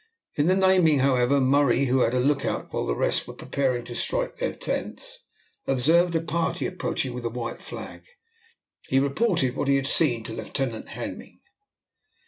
In 0.35 0.47
the 0.47 0.55
naming, 0.55 0.97
however, 0.97 1.39
Murray, 1.39 1.85
who 1.85 1.99
had 1.99 2.13
the 2.13 2.19
lookout 2.19 2.73
while 2.73 2.87
the 2.87 2.95
rest 2.95 3.27
were 3.27 3.35
preparing 3.35 3.83
to 3.85 3.93
strike 3.93 4.37
their 4.37 4.55
tents, 4.55 5.19
observed 5.67 6.15
a 6.15 6.21
party 6.21 6.65
approaching 6.65 7.13
with 7.13 7.23
a 7.23 7.29
white 7.29 7.61
flag. 7.61 8.01
He 8.87 8.99
reported 8.99 9.55
what 9.55 9.67
he 9.67 9.75
had 9.75 9.85
seen 9.85 10.23
to 10.23 10.33
Lieutenant 10.33 10.89
Hemming. 10.89 11.41